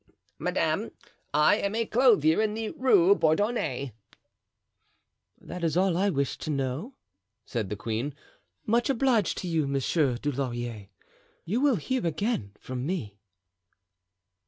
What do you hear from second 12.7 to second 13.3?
me."